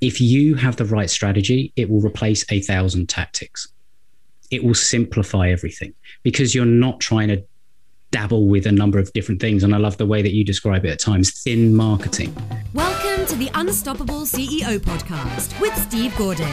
[0.00, 3.68] if you have the right strategy, it will replace a thousand tactics.
[4.50, 7.44] It will simplify everything because you're not trying to
[8.10, 9.62] dabble with a number of different things.
[9.62, 12.34] And I love the way that you describe it at times thin marketing.
[12.72, 16.46] Welcome to the Unstoppable CEO podcast with Steve Gordon.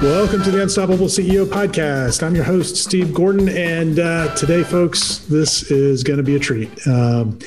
[0.00, 2.22] Welcome to the Unstoppable CEO podcast.
[2.22, 3.48] I'm your host, Steve Gordon.
[3.48, 6.70] And uh, today, folks, this is going to be a treat.
[6.86, 7.40] Um,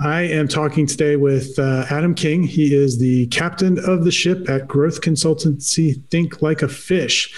[0.00, 2.42] I am talking today with uh, Adam King.
[2.42, 7.32] He is the captain of the ship at growth consultancy Think Like a Fish.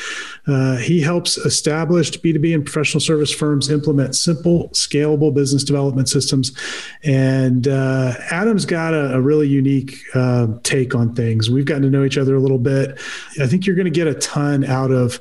[0.47, 6.53] Uh, he helps established B2B and professional service firms implement simple, scalable business development systems.
[7.05, 11.51] And uh, Adam's got a, a really unique uh, take on things.
[11.51, 12.99] We've gotten to know each other a little bit.
[13.39, 15.21] I think you're going to get a ton out of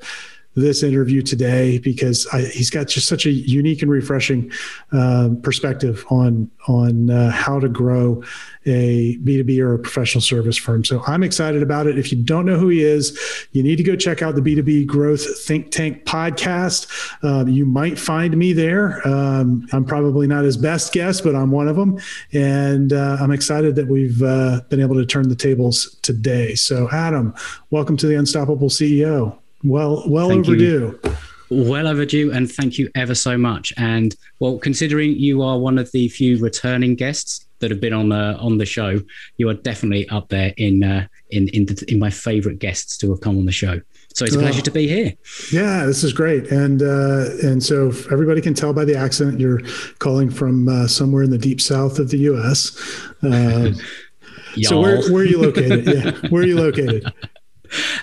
[0.55, 4.51] this interview today because I, he's got just such a unique and refreshing
[4.91, 8.23] uh, perspective on on uh, how to grow
[8.65, 10.83] a B2B or a professional service firm.
[10.83, 11.99] So I'm excited about it.
[11.99, 13.17] If you don't know who he is,
[13.51, 16.87] you need to go check out the B2B Growth Think Tank podcast.
[17.23, 19.05] Uh, you might find me there.
[19.07, 21.99] Um, I'm probably not his best guest, but I'm one of them.
[22.33, 26.55] And uh, I'm excited that we've uh, been able to turn the tables today.
[26.55, 27.35] So, Adam,
[27.69, 29.37] welcome to the Unstoppable CEO.
[29.65, 30.99] Well, well thank overdue.
[31.03, 31.15] You.
[31.49, 33.73] Well overdue, and thank you ever so much.
[33.77, 38.11] And well, considering you are one of the few returning guests that have been on
[38.11, 38.99] uh, on the show,
[39.37, 43.09] you are definitely up there in uh, in in, the, in my favourite guests to
[43.11, 43.79] have come on the show.
[44.13, 45.13] So it's a pleasure oh, to be here.
[45.51, 49.61] Yeah, this is great, and uh, and so everybody can tell by the accent you're
[49.99, 52.77] calling from uh, somewhere in the deep south of the U.S.
[53.21, 53.73] Uh,
[54.61, 55.85] so where, where are you located?
[55.85, 57.11] yeah, where are you located?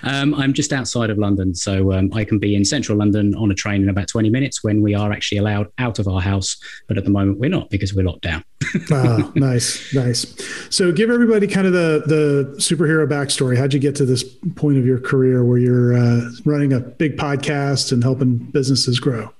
[0.03, 3.51] Um, I'm just outside of London, so um, I can be in central London on
[3.51, 6.57] a train in about 20 minutes when we are actually allowed out of our house.
[6.87, 8.43] But at the moment, we're not because we're locked down.
[8.91, 10.25] ah, nice, nice.
[10.69, 13.57] So, give everybody kind of the the superhero backstory.
[13.57, 14.23] How'd you get to this
[14.55, 19.33] point of your career where you're uh, running a big podcast and helping businesses grow?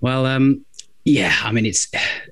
[0.00, 0.65] Well, um,
[1.06, 1.86] yeah, I mean, it's.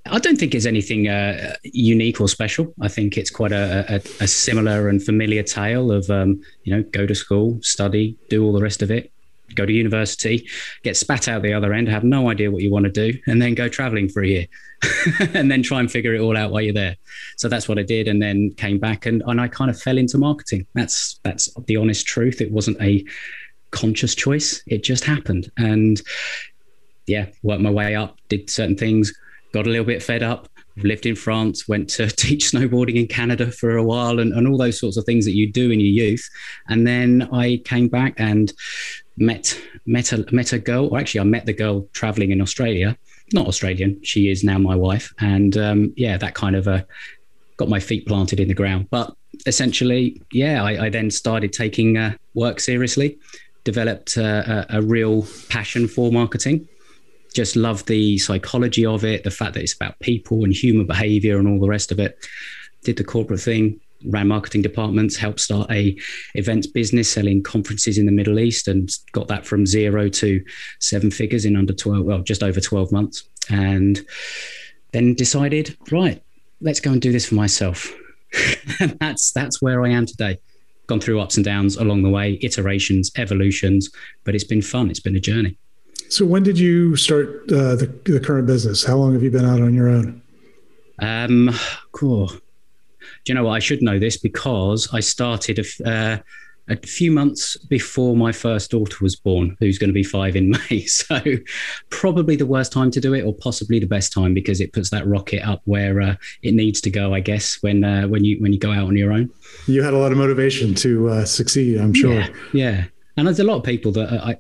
[0.05, 2.75] I don't think it's anything uh, unique or special.
[2.81, 6.83] I think it's quite a, a, a similar and familiar tale of, um, you know,
[6.83, 9.13] go to school, study, do all the rest of it,
[9.55, 10.49] go to university,
[10.83, 13.41] get spat out the other end, have no idea what you want to do, and
[13.41, 14.47] then go traveling for a year,
[15.35, 16.97] and then try and figure it all out while you're there.
[17.37, 19.99] So that's what I did, and then came back, and, and I kind of fell
[19.99, 20.67] into marketing.
[20.75, 22.41] That's that's the honest truth.
[22.41, 23.05] It wasn't a
[23.71, 26.03] conscious choice; it just happened, and
[27.07, 29.13] yeah, worked my way up, did certain things,
[29.53, 33.51] got a little bit fed up, lived in France, went to teach snowboarding in Canada
[33.51, 36.07] for a while, and, and all those sorts of things that you do in your
[36.07, 36.29] youth.
[36.69, 38.53] And then I came back and
[39.17, 42.97] met met a met a girl, or actually I met the girl traveling in Australia,
[43.33, 44.03] not Australian.
[44.03, 46.83] She is now my wife, and um, yeah, that kind of uh,
[47.57, 48.89] got my feet planted in the ground.
[48.91, 49.15] But
[49.47, 53.19] essentially, yeah, I, I then started taking uh, work seriously,
[53.63, 56.69] developed uh, a, a real passion for marketing
[57.35, 61.39] just love the psychology of it, the fact that it's about people and human behavior
[61.39, 62.17] and all the rest of it.
[62.85, 65.99] Did the corporate thing, ran marketing departments, helped start a
[66.35, 70.43] events business selling conferences in the Middle East, and got that from zero to
[70.79, 74.07] seven figures in under twelve, well, just over twelve months, and
[74.93, 76.23] then decided, right,
[76.61, 77.93] let's go and do this for myself.
[78.81, 80.39] and that's that's where I am today.
[80.87, 83.91] Gone through ups and downs along the way, iterations, evolutions,
[84.25, 84.91] but it's been fun.
[84.91, 85.57] It's been a journey.
[86.09, 88.85] So when did you start uh, the, the current business?
[88.85, 90.23] How long have you been out on your own?
[91.01, 91.51] Um,
[91.93, 92.29] cool.
[92.29, 93.55] Do you know what?
[93.55, 96.19] I should know this because I started a, uh,
[96.69, 100.51] a few months before my first daughter was born, who's going to be five in
[100.71, 100.87] May.
[100.87, 101.21] So,
[101.91, 104.91] probably the worst time to do it, or possibly the best time because it puts
[104.91, 107.13] that rocket up where uh, it needs to go.
[107.13, 109.31] I guess when uh, when you when you go out on your own.
[109.67, 111.79] You had a lot of motivation to uh, succeed.
[111.79, 112.15] I'm sure.
[112.15, 112.85] Yeah, yeah.
[113.17, 114.39] And there's a lot of people that I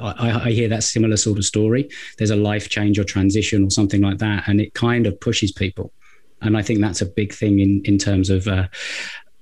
[0.00, 1.88] I, I, hear that similar sort of story.
[2.18, 5.52] There's a life change or transition or something like that, and it kind of pushes
[5.52, 5.92] people.
[6.42, 8.68] And I think that's a big thing in in terms of, uh,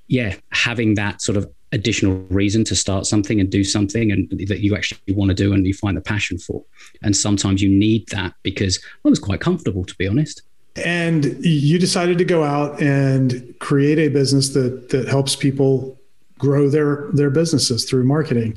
[0.08, 4.60] yeah, having that sort of additional reason to start something and do something and that
[4.60, 6.62] you actually want to do and you find the passion for.
[7.02, 10.42] And sometimes you need that because I was quite comfortable, to be honest.
[10.76, 15.98] And you decided to go out and create a business that that helps people
[16.42, 18.56] grow their their businesses through marketing.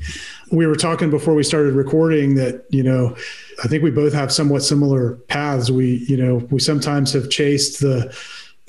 [0.50, 3.16] We were talking before we started recording that you know
[3.62, 5.70] I think we both have somewhat similar paths.
[5.70, 8.14] We you know we sometimes have chased the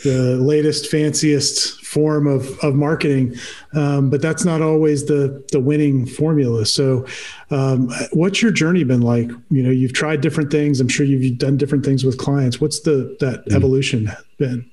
[0.04, 3.34] the latest fanciest form of of marketing,
[3.74, 6.68] um, but that's not always the the winning formula.
[6.68, 7.08] So,
[7.50, 9.32] um, what's your journey been like?
[9.50, 10.80] You know, you've tried different things.
[10.80, 12.62] I'm sure you've done different things with clients.
[12.62, 13.56] What's the that mm.
[13.56, 14.70] evolution been?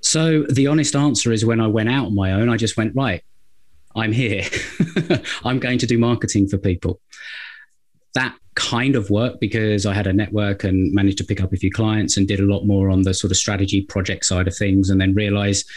[0.00, 2.94] So the honest answer is when I went out on my own, I just went,
[2.94, 3.22] right,
[3.94, 4.44] I'm here.
[5.44, 7.00] I'm going to do marketing for people.
[8.14, 11.56] That kind of work because I had a network and managed to pick up a
[11.56, 14.56] few clients and did a lot more on the sort of strategy project side of
[14.56, 15.68] things and then realized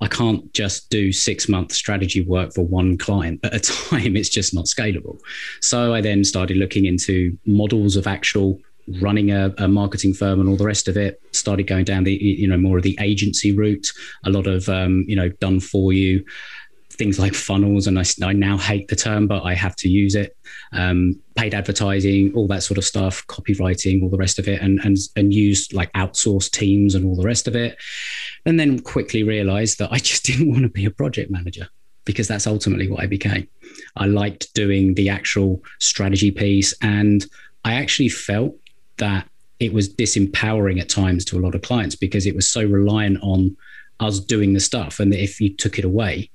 [0.00, 4.16] I can't just do six month strategy work for one client at a time.
[4.20, 5.18] It's just not scalable.
[5.60, 8.60] So I then started looking into models of actual
[9.00, 12.14] running a, a, marketing firm and all the rest of it started going down the
[12.14, 13.86] you know more of the agency route.
[14.24, 16.24] A lot of um, you know done for you
[17.00, 20.14] things like funnels and I, I, now hate the term but i have to use
[20.14, 20.36] it.
[20.72, 24.78] Um, paid advertising all that sort of stuff copywriting all the rest of it and
[24.84, 27.78] and and use like outsourced teams and all the rest of it.
[28.44, 31.68] And then quickly realized that i just didn't want to be a project manager
[32.04, 33.48] because that's ultimately what i became.
[33.96, 37.24] I liked doing the actual strategy piece and
[37.64, 38.54] i actually felt
[38.98, 39.28] that
[39.58, 43.18] it was disempowering at times to a lot of clients because it was so reliant
[43.22, 43.56] on
[44.00, 44.98] us doing the stuff.
[44.98, 46.30] And if you took it away,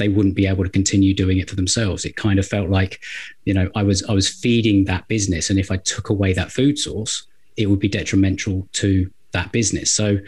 [0.00, 2.04] they wouldn't be able to continue doing it for themselves.
[2.04, 3.00] It kind of felt like,
[3.44, 6.50] you know, I was I was feeding that business, and if I took away that
[6.50, 7.26] food source,
[7.56, 9.92] it would be detrimental to that business.
[9.92, 10.18] So,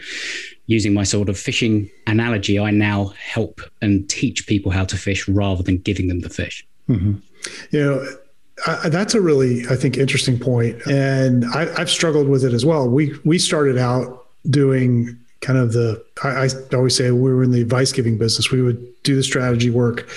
[0.67, 5.27] using my sort of fishing analogy, I now help and teach people how to fish
[5.27, 6.65] rather than giving them the fish.
[6.87, 7.15] Mm-hmm.
[7.71, 8.17] You know,
[8.65, 12.65] I, that's a really, I think, interesting point, and I, have struggled with it as
[12.65, 12.87] well.
[12.87, 16.03] We we started out doing kind of the.
[16.23, 18.51] I, I always say we were in the advice giving business.
[18.51, 20.09] We would do the strategy work,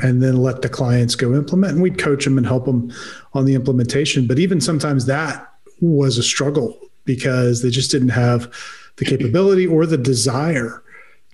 [0.00, 2.92] and then let the clients go implement, and we'd coach them and help them
[3.34, 4.26] on the implementation.
[4.26, 5.48] But even sometimes that
[5.80, 8.52] was a struggle because they just didn't have
[8.96, 10.82] the capability or the desire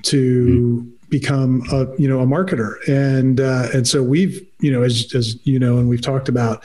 [0.02, 2.76] to mm become a you know a marketer.
[2.88, 6.64] And uh, and so we've you know as as you know and we've talked about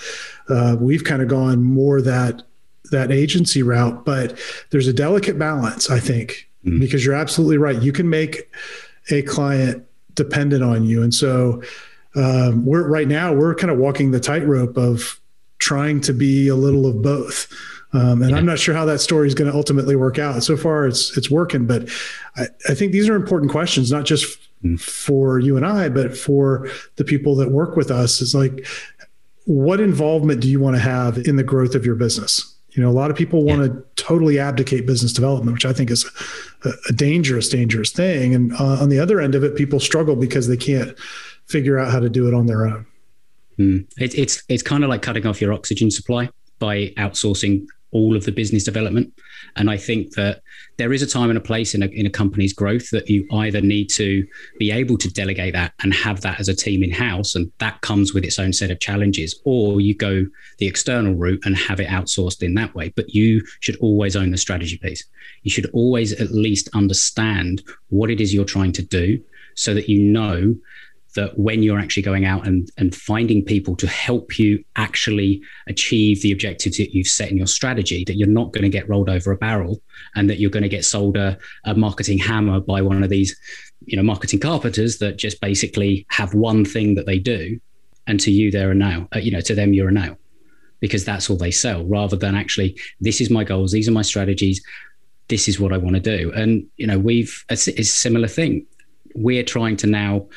[0.49, 2.43] uh, we've kind of gone more that
[2.91, 4.37] that agency route but
[4.69, 6.79] there's a delicate balance i think mm.
[6.79, 7.81] because you're absolutely right.
[7.81, 8.49] You can make
[9.11, 9.85] a client
[10.15, 11.03] dependent on you.
[11.03, 11.61] And so
[12.15, 15.19] um, we're right now we're kind of walking the tightrope of
[15.57, 17.51] trying to be a little of both
[17.93, 18.37] um, and yeah.
[18.37, 20.43] I'm not sure how that story is going to ultimately work out.
[20.43, 21.89] So far, it's it's working, but
[22.35, 24.79] I, I think these are important questions, not just mm.
[24.79, 28.19] for you and I, but for the people that work with us.
[28.19, 28.65] Is like,
[29.45, 32.49] what involvement do you want to have in the growth of your business?
[32.71, 33.67] You know, a lot of people want yeah.
[33.67, 36.09] to totally abdicate business development, which I think is
[36.65, 38.33] a, a dangerous, dangerous thing.
[38.33, 40.97] And uh, on the other end of it, people struggle because they can't
[41.45, 42.87] figure out how to do it on their own.
[43.59, 43.87] Mm.
[43.97, 48.25] It, it's it's kind of like cutting off your oxygen supply by outsourcing all of
[48.25, 49.13] the business development.
[49.55, 50.41] And I think that
[50.77, 53.27] there is a time and a place in a, in a company's growth that you
[53.31, 54.25] either need to
[54.57, 57.79] be able to delegate that and have that as a team in house, and that
[57.81, 60.25] comes with its own set of challenges, or you go
[60.57, 62.89] the external route and have it outsourced in that way.
[62.95, 65.03] But you should always own the strategy piece.
[65.43, 69.21] You should always at least understand what it is you're trying to do
[69.55, 70.55] so that you know
[71.15, 76.21] that when you're actually going out and, and finding people to help you actually achieve
[76.21, 79.09] the objectives that you've set in your strategy, that you're not going to get rolled
[79.09, 79.81] over a barrel
[80.15, 83.35] and that you're going to get sold a, a marketing hammer by one of these,
[83.85, 87.59] you know, marketing carpenters that just basically have one thing that they do.
[88.07, 89.07] And to you, they're a nail.
[89.15, 90.17] Uh, you know, to them, you're a nail
[90.79, 94.01] because that's all they sell rather than actually, this is my goals, these are my
[94.01, 94.61] strategies,
[95.29, 96.33] this is what I want to do.
[96.33, 98.65] And, you know, we've, it's, it's a similar thing.
[99.15, 100.27] We're trying to now,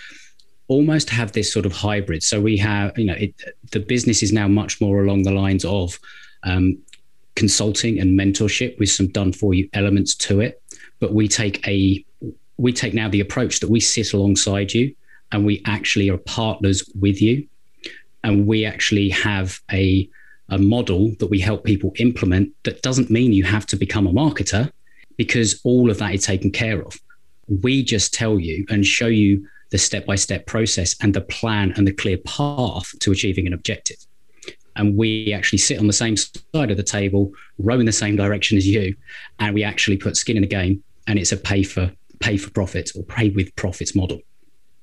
[0.69, 2.23] almost have this sort of hybrid.
[2.23, 3.35] So we have, you know, it,
[3.73, 5.99] the business is now much more along the lines of
[6.43, 6.79] um,
[7.35, 10.63] consulting and mentorship with some done for you elements to it.
[10.99, 12.05] But we take a
[12.58, 14.94] we take now the approach that we sit alongside you
[15.31, 17.46] and we actually are partners with you,
[18.25, 20.08] and we actually have a
[20.49, 22.53] a model that we help people implement.
[22.65, 24.70] That doesn't mean you have to become a marketer
[25.17, 26.99] because all of that is taken care of.
[27.63, 31.73] We just tell you and show you the step by step process and the plan
[31.77, 33.96] and the clear path to achieving an objective.
[34.77, 38.17] And we actually sit on the same side of the table, row in the same
[38.17, 38.94] direction as you,
[39.39, 40.82] and we actually put skin in the game.
[41.06, 44.20] And it's a pay for pay for profit or pay with profits model.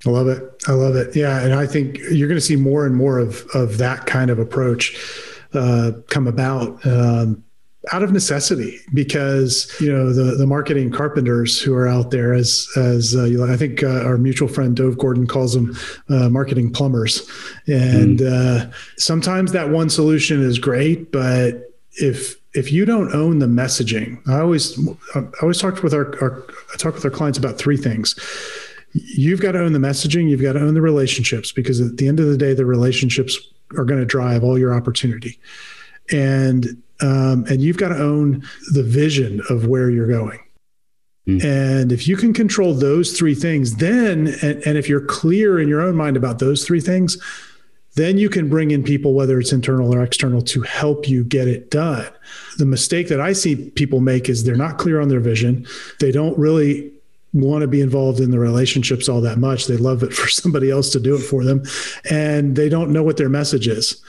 [0.05, 0.63] I love it.
[0.67, 1.15] I love it.
[1.15, 4.29] Yeah, and I think you're going to see more and more of of that kind
[4.31, 4.95] of approach
[5.53, 6.85] uh, come about.
[6.85, 7.43] Um,
[7.91, 12.67] out of necessity because you know the the marketing carpenters who are out there as
[12.77, 15.75] as uh, you, I think uh, our mutual friend Dov Gordon calls them
[16.09, 17.29] uh, marketing plumbers.
[17.67, 18.73] And mm.
[18.97, 24.39] sometimes that one solution is great but if if you don't own the messaging I
[24.39, 24.79] always
[25.15, 28.15] I always talk with our, our I talk with our clients about three things.
[28.93, 32.07] You've got to own the messaging you've got to own the relationships because at the
[32.07, 33.37] end of the day the relationships
[33.77, 35.39] are going to drive all your opportunity.
[36.11, 40.39] And um, and you've got to own the vision of where you're going.
[41.27, 41.43] Mm.
[41.43, 45.67] And if you can control those three things, then, and, and if you're clear in
[45.67, 47.17] your own mind about those three things,
[47.95, 51.47] then you can bring in people, whether it's internal or external, to help you get
[51.47, 52.07] it done.
[52.57, 55.67] The mistake that I see people make is they're not clear on their vision.
[55.99, 56.91] They don't really
[57.33, 59.67] want to be involved in the relationships all that much.
[59.67, 61.63] They love it for somebody else to do it for them.
[62.09, 64.01] And they don't know what their message is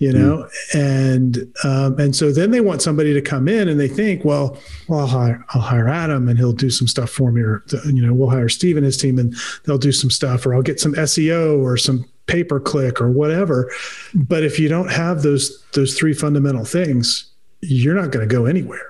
[0.00, 0.74] you know mm.
[0.74, 4.58] and um, and so then they want somebody to come in and they think well
[4.88, 8.04] well I'll hire, I'll hire Adam and he'll do some stuff for me or you
[8.04, 10.80] know we'll hire Steve and his team and they'll do some stuff or I'll get
[10.80, 13.70] some SEO or some pay per click or whatever.
[14.14, 17.30] But if you don't have those those three fundamental things
[17.60, 18.86] you're not going to go anywhere.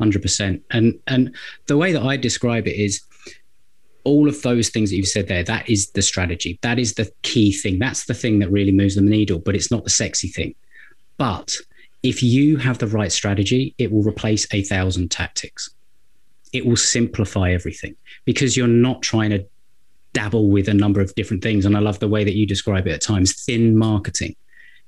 [0.00, 1.34] 100% and and
[1.68, 3.02] the way that I describe it is
[4.06, 6.60] all of those things that you've said there, that is the strategy.
[6.62, 7.80] That is the key thing.
[7.80, 10.54] That's the thing that really moves the needle, but it's not the sexy thing.
[11.18, 11.56] But
[12.04, 15.70] if you have the right strategy, it will replace a thousand tactics.
[16.52, 19.44] It will simplify everything because you're not trying to
[20.12, 21.66] dabble with a number of different things.
[21.66, 24.36] And I love the way that you describe it at times thin marketing.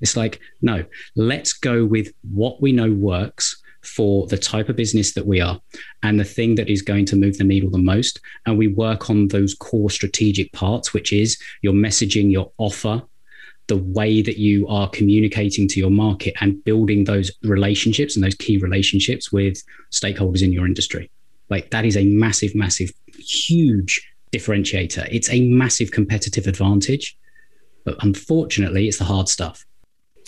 [0.01, 0.85] It's like, no,
[1.17, 5.61] let's go with what we know works for the type of business that we are
[6.03, 8.21] and the thing that is going to move the needle the most.
[8.47, 13.03] And we work on those core strategic parts, which is your messaging, your offer,
[13.69, 18.35] the way that you are communicating to your market and building those relationships and those
[18.35, 21.11] key relationships with stakeholders in your industry.
[21.51, 25.09] Like that is a massive, massive, huge differentiator.
[25.11, 27.17] It's a massive competitive advantage.
[27.85, 29.65] But unfortunately, it's the hard stuff.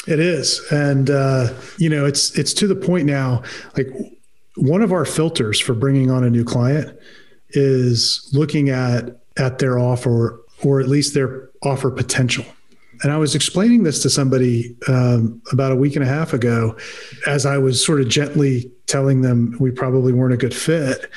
[0.07, 3.43] It is, and uh, you know, it's it's to the point now.
[3.77, 3.89] Like
[4.57, 6.99] one of our filters for bringing on a new client
[7.51, 12.45] is looking at at their offer or at least their offer potential.
[13.03, 16.77] And I was explaining this to somebody um, about a week and a half ago,
[17.27, 21.11] as I was sort of gently telling them we probably weren't a good fit.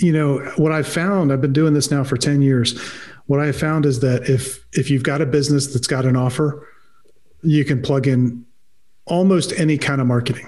[0.00, 2.78] You know, what I've found, I've been doing this now for 10 years.
[3.26, 6.16] What I have found is that if if you've got a business that's got an
[6.16, 6.66] offer,
[7.42, 8.44] you can plug in
[9.06, 10.46] almost any kind of marketing.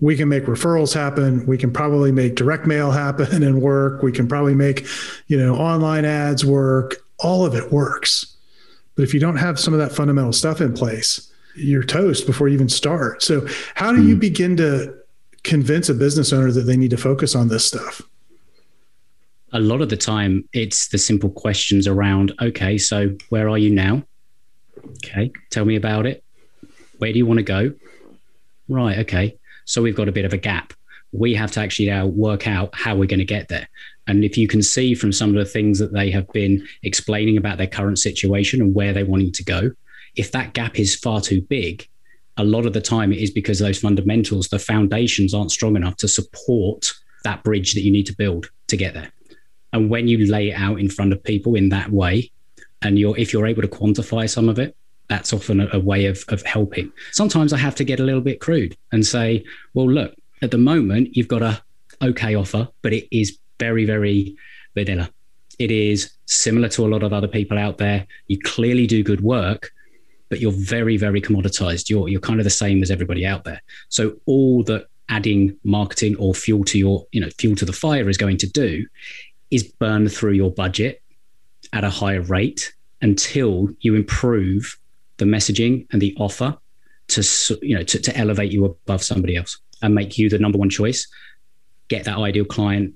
[0.00, 1.46] We can make referrals happen.
[1.46, 4.02] We can probably make direct mail happen and work.
[4.02, 4.86] We can probably make,
[5.26, 6.96] you know, online ads work.
[7.18, 8.36] All of it works.
[8.94, 12.48] But if you don't have some of that fundamental stuff in place, you're toast before
[12.48, 13.22] you even start.
[13.22, 14.20] So, how do you hmm.
[14.20, 14.94] begin to
[15.44, 18.02] convince a business owner that they need to focus on this stuff?
[19.52, 23.70] A lot of the time, it's the simple questions around okay, so where are you
[23.70, 24.02] now?
[24.90, 26.24] Okay, tell me about it.
[26.98, 27.72] Where do you want to go?
[28.68, 29.38] Right, okay.
[29.64, 30.72] So we've got a bit of a gap.
[31.12, 33.68] We have to actually now work out how we're going to get there.
[34.06, 37.36] And if you can see from some of the things that they have been explaining
[37.36, 39.72] about their current situation and where they're wanting to go,
[40.14, 41.88] if that gap is far too big,
[42.36, 45.96] a lot of the time it is because those fundamentals, the foundations aren't strong enough
[45.96, 46.92] to support
[47.24, 49.10] that bridge that you need to build to get there.
[49.72, 52.30] And when you lay it out in front of people in that way,
[52.82, 54.76] and you're if you're able to quantify some of it
[55.08, 56.92] that's often a, a, way of, of helping.
[57.12, 60.58] Sometimes i have to get a little bit crude and say well look at the
[60.58, 61.62] moment you've got a
[62.02, 64.36] okay offer but it is very very
[64.74, 65.10] vanilla.
[65.58, 68.06] It is similar to a lot of other people out there.
[68.26, 69.70] You clearly do good work
[70.28, 71.88] but you're very very commoditized.
[71.88, 73.62] You're you're kind of the same as everybody out there.
[73.88, 78.08] So all that adding marketing or fuel to your you know fuel to the fire
[78.08, 78.86] is going to do
[79.50, 81.02] is burn through your budget
[81.72, 84.78] at a higher rate until you improve
[85.18, 86.56] the messaging and the offer
[87.08, 87.22] to
[87.62, 90.70] you know to, to elevate you above somebody else and make you the number one
[90.70, 91.06] choice.
[91.88, 92.94] Get that ideal client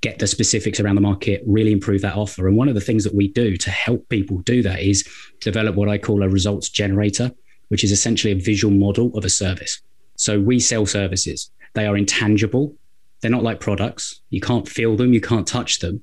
[0.00, 2.46] get the specifics around the market really improve that offer.
[2.46, 5.02] And one of the things that we do to help people do that is
[5.40, 7.32] develop what i call a results generator
[7.68, 9.80] which is essentially a visual model of a service.
[10.16, 11.50] So we sell services.
[11.72, 12.76] They are intangible.
[13.20, 14.20] They're not like products.
[14.30, 15.12] You can't feel them.
[15.12, 16.02] You can't touch them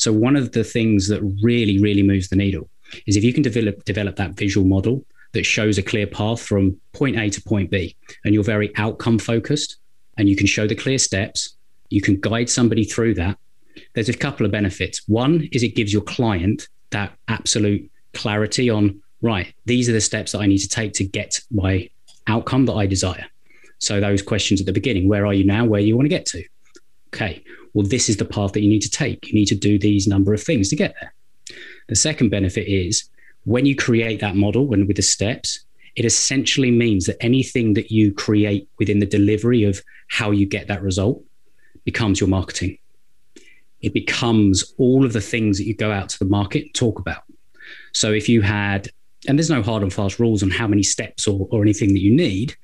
[0.00, 2.70] so one of the things that really, really moves the needle
[3.06, 6.80] is if you can develop develop that visual model that shows a clear path from
[6.94, 9.76] point A to point B, and you're very outcome focused,
[10.16, 11.54] and you can show the clear steps,
[11.90, 13.36] you can guide somebody through that.
[13.92, 15.06] There's a couple of benefits.
[15.06, 19.52] One is it gives your client that absolute clarity on right.
[19.66, 21.90] These are the steps that I need to take to get my
[22.26, 23.26] outcome that I desire.
[23.80, 25.66] So those questions at the beginning: Where are you now?
[25.66, 26.42] Where do you want to get to?
[27.08, 29.28] Okay, well, this is the path that you need to take.
[29.28, 31.14] You need to do these number of things to get there.
[31.88, 33.08] The second benefit is
[33.44, 35.64] when you create that model and with the steps,
[35.96, 40.68] it essentially means that anything that you create within the delivery of how you get
[40.68, 41.22] that result
[41.84, 42.78] becomes your marketing.
[43.80, 46.98] It becomes all of the things that you go out to the market and talk
[46.98, 47.22] about.
[47.92, 48.88] So if you had,
[49.26, 52.00] and there's no hard and fast rules on how many steps or, or anything that
[52.00, 52.56] you need.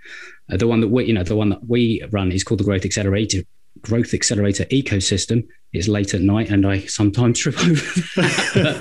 [0.50, 2.64] Uh, the one that we, you know, the one that we run is called the
[2.64, 3.42] Growth Accelerator
[3.82, 5.46] growth accelerator ecosystem.
[5.72, 8.80] It's late at night, and I sometimes trip over.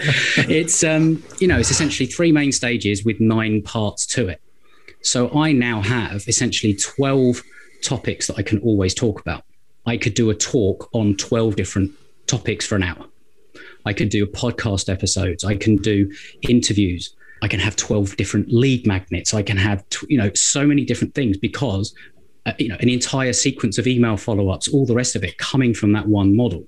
[0.49, 4.41] it's um, you know, it's essentially three main stages with nine parts to it.
[5.01, 7.41] So I now have essentially twelve
[7.83, 9.43] topics that I can always talk about.
[9.85, 11.91] I could do a talk on twelve different
[12.27, 13.05] topics for an hour.
[13.85, 15.43] I can do podcast episodes.
[15.43, 16.11] I can do
[16.41, 17.15] interviews.
[17.41, 19.33] I can have 12 different lead magnets.
[19.33, 21.93] I can have, you know, so many different things because,
[22.45, 25.37] uh, you know, an entire sequence of email follow ups, all the rest of it
[25.37, 26.65] coming from that one model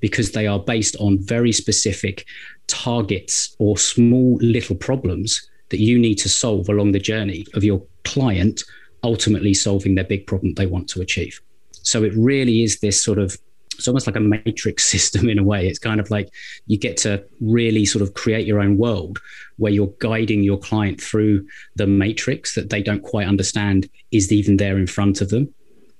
[0.00, 2.26] because they are based on very specific
[2.66, 7.82] targets or small little problems that you need to solve along the journey of your
[8.04, 8.62] client
[9.02, 11.40] ultimately solving their big problem they want to achieve.
[11.82, 13.38] So it really is this sort of
[13.74, 15.66] it's almost like a matrix system in a way.
[15.68, 16.30] It's kind of like
[16.66, 19.18] you get to really sort of create your own world
[19.56, 24.56] where you're guiding your client through the matrix that they don't quite understand is even
[24.56, 25.52] there in front of them.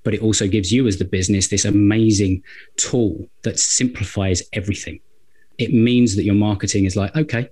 [0.02, 2.42] But it also gives you, as the business, this amazing
[2.76, 5.00] tool that simplifies everything.
[5.56, 7.48] It means that your marketing is like, okay,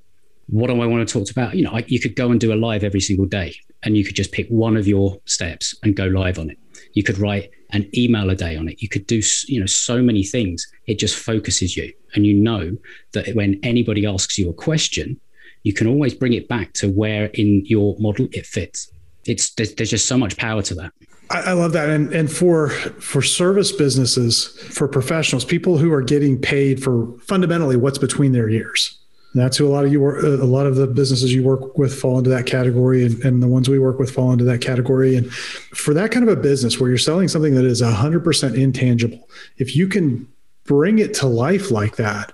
[0.48, 1.54] what do I want to talk about?
[1.54, 4.04] You know, I, you could go and do a live every single day and you
[4.04, 6.58] could just pick one of your steps and go live on it.
[6.92, 8.82] You could write an email a day on it.
[8.82, 10.70] You could do, you know, so many things.
[10.86, 11.92] It just focuses you.
[12.14, 12.76] And you know
[13.12, 15.20] that when anybody asks you a question,
[15.62, 18.90] you can always bring it back to where in your model it fits.
[19.24, 20.92] It's there's, there's just so much power to that.
[21.30, 26.38] I, love that, and and for for service businesses, for professionals, people who are getting
[26.38, 28.91] paid for fundamentally what's between their ears.
[29.40, 31.94] That's who a lot of you work, a lot of the businesses you work with
[31.94, 35.16] fall into that category, and, and the ones we work with fall into that category.
[35.16, 39.28] And for that kind of a business where you're selling something that is 100% intangible,
[39.56, 40.28] if you can
[40.64, 42.32] bring it to life like that,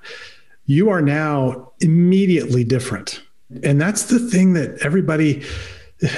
[0.67, 3.23] you are now immediately different.
[3.63, 5.43] And that's the thing that everybody,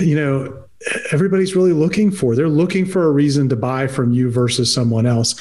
[0.01, 0.65] you know,
[1.13, 2.35] everybody's really looking for.
[2.35, 5.39] They're looking for a reason to buy from you versus someone else.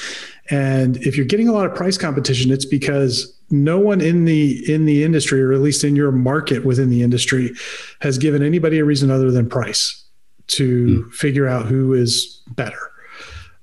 [0.50, 4.62] And if you're getting a lot of price competition, it's because no one in the
[4.72, 7.52] in the industry or at least in your market within the industry
[8.00, 10.04] has given anybody a reason other than price
[10.46, 11.12] to mm.
[11.12, 12.90] figure out who is better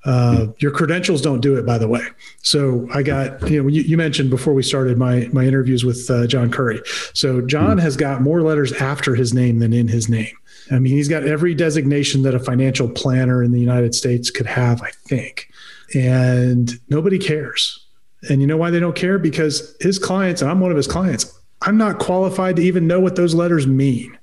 [0.08, 2.02] uh, your credentials don't do it, by the way.
[2.42, 6.10] So I got, you know, you, you mentioned before we started my my interviews with
[6.10, 6.82] uh, John Curry.
[7.14, 10.34] So John has got more letters after his name than in his name.
[10.72, 14.46] I mean, he's got every designation that a financial planner in the United States could
[14.46, 15.50] have, I think.
[15.94, 17.87] And nobody cares.
[18.30, 19.18] And you know why they don't care?
[19.18, 23.00] Because his clients, and I'm one of his clients, I'm not qualified to even know
[23.00, 24.18] what those letters mean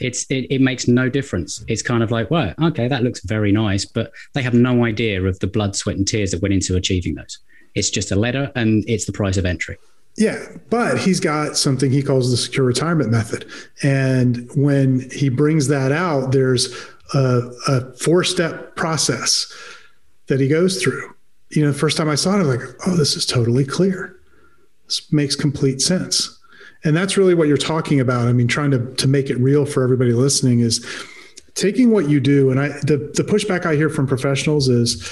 [0.00, 1.64] it's it, it makes no difference.
[1.68, 5.22] It's kind of like, well, okay, that looks very nice, but they have no idea
[5.22, 7.38] of the blood, sweat, and tears that went into achieving those.
[7.74, 9.76] It's just a letter, and it's the price of entry.
[10.16, 13.46] Yeah, but he's got something he calls the secure retirement method,
[13.82, 16.74] and when he brings that out, there's
[17.14, 19.52] a, a four-step process
[20.26, 21.14] that he goes through.
[21.50, 23.64] You know, the first time I saw it, I was like, oh, this is totally
[23.64, 24.18] clear.
[24.86, 26.38] This makes complete sense.
[26.84, 28.28] And that's really what you're talking about.
[28.28, 30.84] I mean trying to to make it real for everybody listening is
[31.54, 32.50] taking what you do.
[32.50, 35.06] And i the, the pushback i hear from professionals is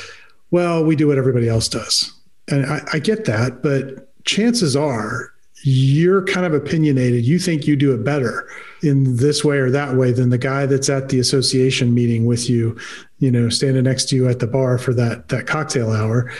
[0.50, 2.12] well we do what everybody else does.
[2.48, 7.24] And I, I get that but chances are you're kind of opinionated.
[7.24, 8.48] You think you do it better
[8.82, 12.48] in this way or that way than the guy that's at the association meeting with
[12.48, 12.78] you
[13.18, 16.30] you know standing next to you at the bar for that that cocktail hour.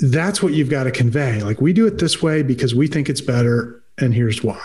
[0.00, 1.42] That's what you've got to convey.
[1.42, 4.60] Like we do it this way because we think it's better and here's why.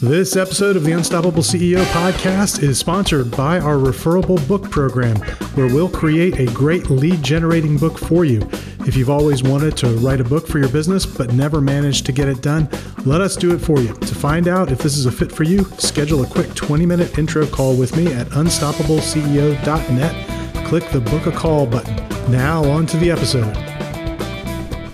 [0.00, 5.16] This episode of the Unstoppable CEO podcast is sponsored by our referable book program,
[5.56, 8.48] where we'll create a great lead generating book for you.
[8.86, 12.12] If you've always wanted to write a book for your business but never managed to
[12.12, 12.68] get it done,
[13.06, 13.92] let us do it for you.
[13.92, 17.18] To find out if this is a fit for you, schedule a quick 20 minute
[17.18, 20.64] intro call with me at unstoppableceo.net.
[20.64, 21.96] Click the book a call button.
[22.30, 23.56] Now, on to the episode.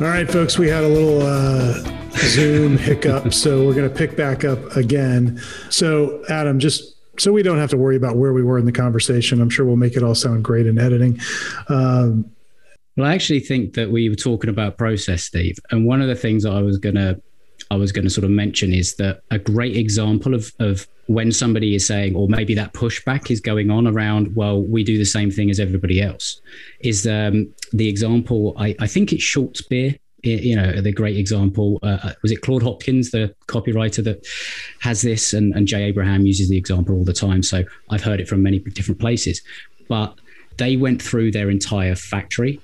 [0.01, 4.17] All right, folks, we had a little uh, Zoom hiccup, so we're going to pick
[4.17, 5.41] back up again.
[5.71, 8.73] So, Adam, just so we don't have to worry about where we were in the
[8.73, 11.19] conversation, I'm sure we'll make it all sound great in editing.
[11.69, 12.31] Um,
[12.97, 16.15] well, I actually think that we were talking about process, Steve, and one of the
[16.15, 17.21] things I was going to
[17.71, 21.33] I was going to sort of mention is that a great example of of when
[21.33, 25.05] somebody is saying, or maybe that pushback is going on around, well, we do the
[25.05, 26.41] same thing as everybody else,
[26.81, 28.55] is um, the example.
[28.59, 29.97] I, I think it's Schultz beer.
[30.25, 34.27] You know, the great example uh, was it Claude Hopkins, the copywriter that
[34.81, 37.43] has this, and, and Jay Abraham uses the example all the time.
[37.43, 39.43] So I've heard it from many different places,
[39.89, 40.19] but
[40.57, 42.61] they went through their entire factory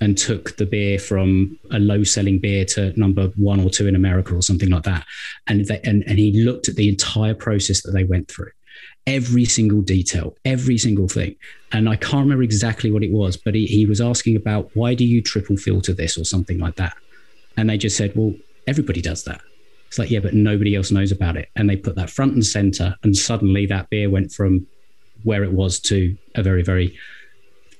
[0.00, 3.96] and took the beer from a low selling beer to number one or two in
[3.96, 5.04] America or something like that.
[5.46, 8.50] And, they, and, and he looked at the entire process that they went through.
[9.06, 11.36] every single detail, every single thing.
[11.72, 14.94] And I can't remember exactly what it was, but he, he was asking about why
[14.94, 16.96] do you triple filter this or something like that.
[17.56, 18.34] And they just said, well,
[18.66, 19.40] everybody does that.
[19.88, 21.48] It's like, yeah, but nobody else knows about it.
[21.56, 22.96] And they put that front and center.
[23.02, 24.66] And suddenly that beer went from
[25.24, 26.96] where it was to a very, very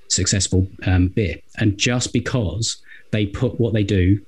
[0.08, 1.36] successful um, beer.
[1.58, 4.20] And just because they put what they do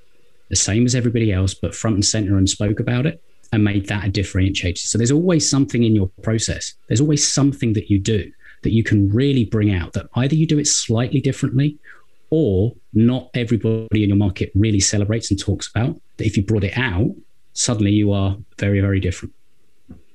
[0.49, 3.89] the same as everybody else, but front and center and spoke about it, and made
[3.89, 4.79] that a differentiator.
[4.79, 6.75] So there's always something in your process.
[6.87, 8.31] There's always something that you do
[8.63, 11.79] that you can really bring out that either you do it slightly differently
[12.31, 16.01] or not everybody in your market really celebrates and talks about.
[16.17, 17.15] That if you brought it out,
[17.53, 19.35] suddenly you are very, very different.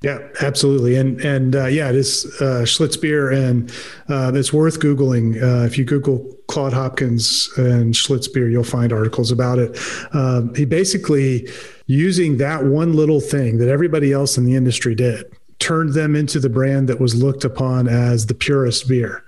[0.02, 3.70] Yeah, absolutely, and and uh, yeah, it is uh, Schlitz beer, and
[4.10, 5.42] uh, it's worth googling.
[5.42, 9.78] Uh, if you Google Claude Hopkins and Schlitz beer, you'll find articles about it.
[10.12, 11.48] Um, he basically
[11.86, 15.24] using that one little thing that everybody else in the industry did
[15.64, 19.24] turned them into the brand that was looked upon as the purest beer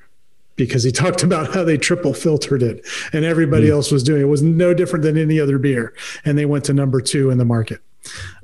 [0.55, 3.73] because he talked about how they triple filtered it and everybody mm.
[3.73, 4.25] else was doing it.
[4.25, 5.95] it was no different than any other beer
[6.27, 7.81] and they went to number two in the market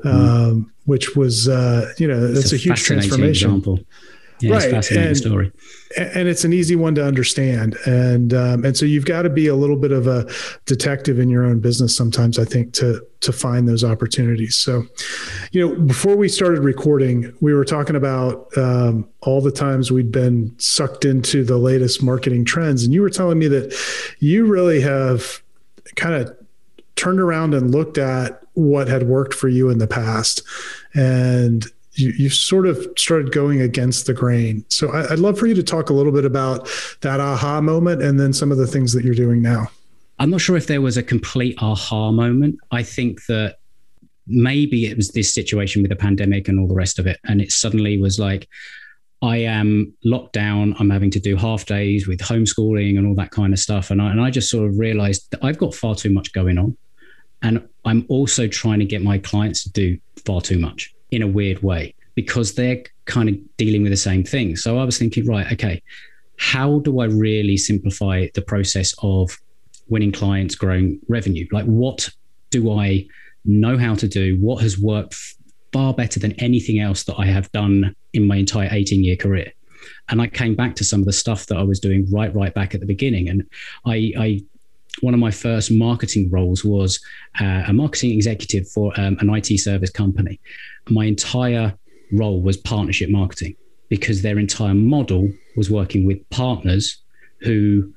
[0.05, 0.11] mm.
[0.11, 3.79] um, which was uh, you know that's a, a, huge transformation example.
[4.43, 4.71] Yeah, right.
[4.71, 5.53] fascinating and, story.
[5.97, 7.77] And it's an easy one to understand.
[7.87, 10.29] And um, and so you've got to be a little bit of a
[10.67, 14.57] detective in your own business sometimes, I think, to to find those opportunities.
[14.57, 14.85] So,
[15.53, 20.11] you know, before we started recording, we were talking about um, all the times we'd
[20.11, 22.83] been sucked into the latest marketing trends.
[22.83, 23.75] And you were telling me that
[24.19, 25.41] you really have
[25.95, 26.37] kind of
[26.97, 30.43] turned around and looked at what had worked for you in the past
[30.95, 34.65] and you, you sort of started going against the grain.
[34.69, 36.69] So I, would love for you to talk a little bit about
[37.03, 39.69] that aha moment and then some of the things that you're doing now.
[40.19, 42.57] I'm not sure if there was a complete aha moment.
[42.71, 43.57] I think that
[44.27, 47.19] maybe it was this situation with the pandemic and all the rest of it.
[47.25, 48.49] And it suddenly was like,
[49.21, 50.75] I am locked down.
[50.79, 53.91] I'm having to do half days with homeschooling and all that kind of stuff.
[53.91, 56.59] And I, and I just sort of realized that I've got far too much going
[56.59, 56.77] on.
[57.43, 61.27] And I'm also trying to get my clients to do far too much in a
[61.27, 64.57] weird way because they're kind of dealing with the same thing.
[64.57, 65.83] So I was thinking, right, okay,
[66.39, 69.39] how do I really simplify the process of
[69.89, 71.47] winning clients, growing revenue?
[71.53, 72.11] Like, what
[72.51, 73.07] do I
[73.45, 74.37] know how to do?
[74.41, 75.17] What has worked
[75.73, 79.53] far better than anything else that I have done in my entire 18 year career?
[80.09, 82.55] And I came back to some of the stuff that I was doing right, right
[82.55, 83.29] back at the beginning.
[83.29, 83.47] And
[83.87, 84.43] I, I
[85.01, 87.01] one of my first marketing roles was
[87.41, 90.39] uh, a marketing executive for um, an IT service company.
[90.89, 91.75] My entire
[92.13, 93.57] role was partnership marketing
[93.89, 97.03] because their entire model was working with partners
[97.41, 97.93] who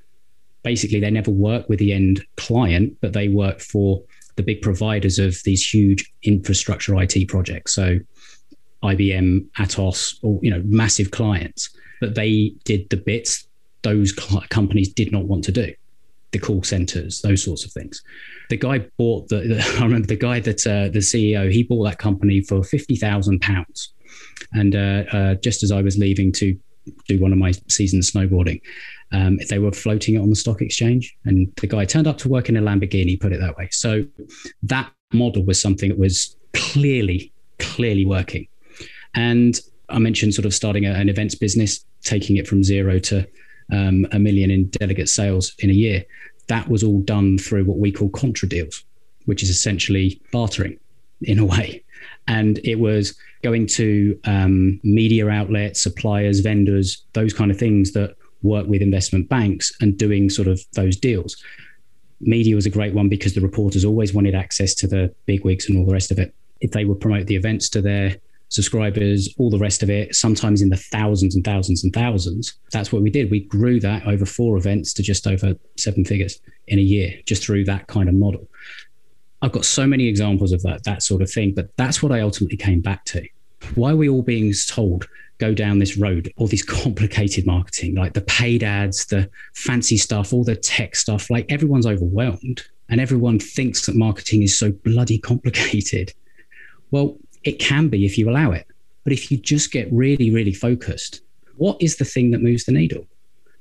[0.64, 4.02] basically they never work with the end client, but they work for
[4.36, 7.74] the big providers of these huge infrastructure IT projects.
[7.74, 8.00] So
[8.84, 11.70] IBM, Atos, or you know, massive clients.
[12.02, 13.48] But they did the bits
[13.86, 14.12] those
[14.50, 15.72] companies did not want to do
[16.36, 18.04] the call centers, those sorts of things.
[18.50, 21.86] The guy bought the, the I remember the guy that uh, the CEO, he bought
[21.86, 23.88] that company for £50,000.
[24.52, 26.58] And uh, uh, just as I was leaving to
[27.08, 28.62] do one of my seasons snowboarding,
[29.14, 31.16] um, they were floating it on the stock exchange.
[31.24, 33.70] And the guy turned up to work in a Lamborghini, put it that way.
[33.72, 34.06] So
[34.64, 38.46] that model was something that was clearly, clearly working.
[39.14, 43.26] And I mentioned sort of starting a, an events business, taking it from zero to
[43.72, 46.04] um, a million in delegate sales in a year.
[46.48, 48.84] That was all done through what we call contra deals,
[49.26, 50.80] which is essentially bartering
[51.22, 51.84] in a way.
[52.28, 58.16] And it was going to um, media outlets, suppliers, vendors, those kind of things that
[58.42, 61.44] work with investment banks and doing sort of those deals.
[62.22, 65.68] Media was a great one because the reporters always wanted access to the big wigs
[65.68, 66.34] and all the rest of it.
[66.62, 68.18] If they would promote the events to their
[68.50, 72.56] subscribers, all the rest of it, sometimes in the thousands and thousands and thousands.
[72.72, 73.32] That's what we did.
[73.32, 77.44] We grew that over four events to just over seven figures in a year, just
[77.44, 78.48] through that kind of model.
[79.42, 82.22] I've got so many examples of that, that sort of thing, but that's what I
[82.22, 83.28] ultimately came back to.
[83.76, 88.14] Why are we all being told go down this road, all this complicated marketing, like
[88.14, 91.30] the paid ads, the fancy stuff, all the tech stuff?
[91.30, 96.14] Like everyone's overwhelmed and everyone thinks that marketing is so bloody complicated.
[96.92, 98.68] Well, it can be if you allow it.
[99.04, 101.22] But if you just get really, really focused,
[101.58, 103.06] what is the thing that moves the needle?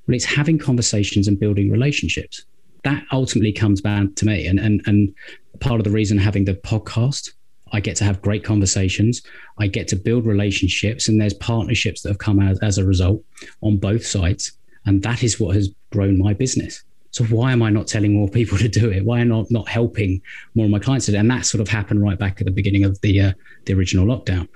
[0.06, 2.44] Well, it's having conversations and building relationships.
[2.82, 4.46] That ultimately comes down to me.
[4.46, 5.14] And, and, and
[5.60, 7.30] part of the reason having the podcast,
[7.72, 9.22] I get to have great conversations.
[9.58, 13.22] I get to build relationships, and there's partnerships that have come out as a result
[13.62, 14.52] on both sides.
[14.86, 16.82] And that is what has grown my business.
[17.14, 19.04] So why am I not telling more people to do it?
[19.04, 20.20] Why am I not, helping
[20.56, 21.08] more of my clients?
[21.08, 23.32] And that sort of happened right back at the beginning of the uh,
[23.66, 24.48] the original lockdown.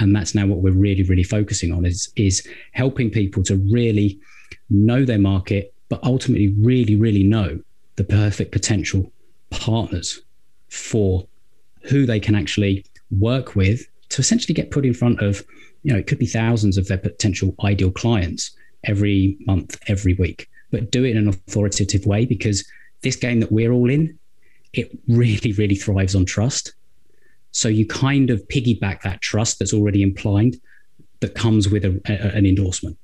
[0.00, 4.18] and that's now what we're really really focusing on is is helping people to really
[4.70, 7.60] know their market but ultimately really really know
[7.96, 9.12] the perfect potential
[9.50, 10.20] partners
[10.68, 11.24] for
[11.90, 15.44] who they can actually work with to essentially get put in front of
[15.84, 18.50] you know it could be thousands of their potential ideal clients
[18.82, 22.66] every month every week but do it in an authoritative way because
[23.02, 24.18] this game that we're all in
[24.72, 26.74] it really really thrives on trust
[27.54, 30.56] so you kind of piggyback that trust that's already implied
[31.20, 32.98] that comes with a, a, an endorsement.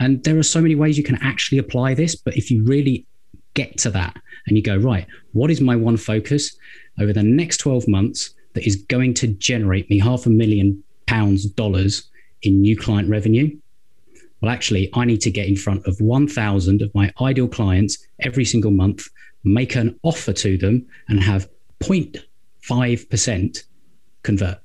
[0.00, 3.06] And there are so many ways you can actually apply this, but if you really
[3.54, 4.14] get to that
[4.46, 6.54] and you go, right, what is my one focus
[7.00, 11.46] over the next 12 months that is going to generate me half a million pounds,
[11.46, 12.10] dollars
[12.42, 13.50] in new client revenue?
[14.40, 18.44] Well, actually, I need to get in front of 1,000 of my ideal clients every
[18.44, 19.08] single month,
[19.42, 21.48] make an offer to them, and have
[21.82, 23.64] 5%
[24.22, 24.58] convert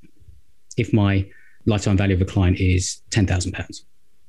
[0.77, 1.29] if my
[1.65, 3.81] lifetime value of a client is £10,000.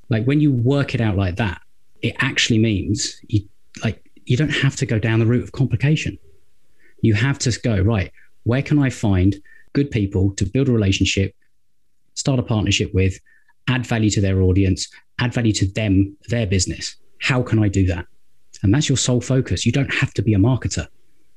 [0.08, 1.60] Like when you work it out like that,
[2.02, 3.42] it actually means you
[3.84, 6.18] like you don't have to go down the route of complication.
[7.02, 8.12] You have to go, right,
[8.44, 9.36] where can I find
[9.72, 11.34] good people to build a relationship,
[12.14, 13.18] start a partnership with,
[13.68, 14.88] add value to their audience,
[15.20, 16.96] add value to them, their business?
[17.20, 18.06] How can I do that?
[18.62, 19.64] And that's your sole focus.
[19.64, 20.86] You don't have to be a marketer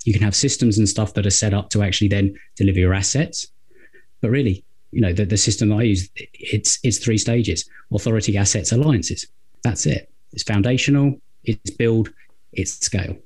[0.05, 2.93] you can have systems and stuff that are set up to actually then deliver your
[2.93, 3.47] assets.
[4.21, 8.71] But really, you know, the, the system I use, it's it's three stages: authority, assets,
[8.71, 9.25] alliances.
[9.63, 10.09] That's it.
[10.33, 11.19] It's foundational.
[11.43, 12.11] It's build.
[12.53, 13.17] It's scale.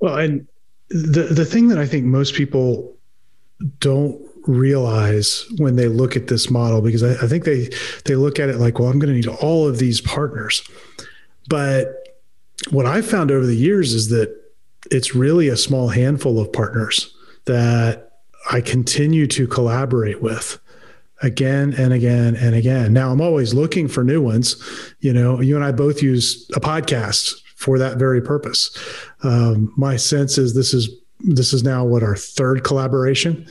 [0.00, 0.46] Well, and
[0.88, 2.96] the the thing that I think most people
[3.80, 7.70] don't realize when they look at this model, because I, I think they
[8.04, 10.62] they look at it like, well, I'm going to need all of these partners,
[11.48, 12.00] but
[12.70, 14.34] what I've found over the years is that
[14.90, 17.14] it's really a small handful of partners
[17.46, 18.12] that
[18.50, 20.58] I continue to collaborate with
[21.22, 22.92] again and again and again.
[22.92, 24.56] Now I'm always looking for new ones.
[25.00, 28.76] You know, you and I both use a podcast for that very purpose.
[29.22, 33.46] Um, my sense is this is this is now what our third collaboration.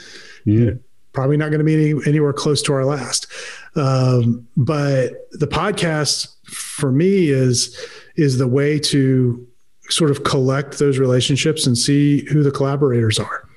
[0.45, 0.79] Mm.
[1.13, 3.27] Probably not going to be any, anywhere close to our last.
[3.75, 7.77] Um, but the podcast for me is
[8.15, 9.47] is the way to
[9.89, 13.47] sort of collect those relationships and see who the collaborators are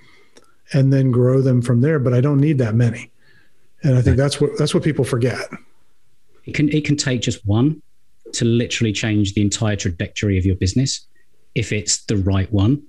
[0.72, 1.98] and then grow them from there.
[1.98, 3.10] But i don't need that many.
[3.82, 5.48] And i think that's what that's what people forget.
[6.44, 7.82] It can it can take just one
[8.32, 11.06] to literally change the entire trajectory of your business
[11.54, 12.82] if it's the right one.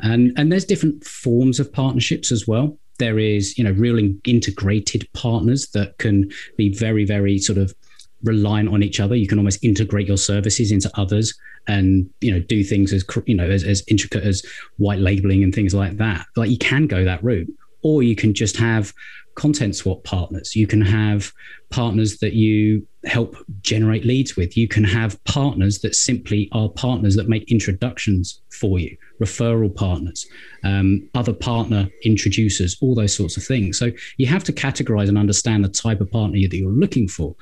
[0.00, 5.08] And and there's different forms of partnerships as well there is you know really integrated
[5.12, 7.74] partners that can be very very sort of
[8.22, 9.14] reliant on each other.
[9.14, 11.34] You can almost integrate your services into others
[11.68, 14.44] and you know do things as you know as, as intricate as
[14.78, 16.26] white labeling and things like that.
[16.36, 17.48] Like you can go that route,
[17.86, 18.92] or you can just have
[19.36, 20.56] content swap partners.
[20.56, 21.32] You can have
[21.70, 24.56] partners that you help generate leads with.
[24.56, 30.26] You can have partners that simply are partners that make introductions for you, referral partners,
[30.64, 33.78] um, other partner introducers, all those sorts of things.
[33.78, 37.36] So you have to categorize and understand the type of partner that you're looking for.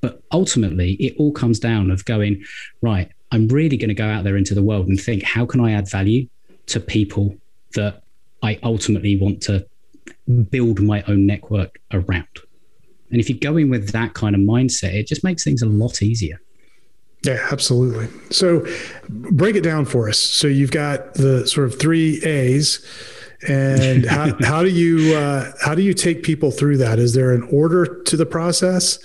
[0.00, 2.42] But ultimately, it all comes down of going,
[2.82, 5.60] right, I'm really going to go out there into the world and think, how can
[5.60, 6.26] I add value
[6.66, 7.36] to people
[7.76, 8.02] that
[8.42, 9.64] I ultimately want to
[10.50, 12.26] build my own network around?
[13.10, 15.66] And if you go in with that kind of mindset, it just makes things a
[15.66, 16.40] lot easier.
[17.24, 18.08] Yeah, absolutely.
[18.30, 18.66] So
[19.08, 20.18] break it down for us.
[20.18, 22.84] So you've got the sort of three A's
[23.48, 26.98] and how, how do you uh, how do you take people through that?
[26.98, 28.98] Is there an order to the process?